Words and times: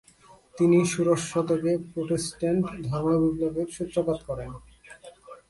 তিনি 0.55 0.77
ষোড়শ 0.85 1.21
শতকে 1.31 1.73
প্রটেস্ট্যান্ট 1.91 2.65
ধর্মবিপ্লবের 2.87 3.67
সূত্রপাত 3.75 4.19
করেন। 4.27 4.51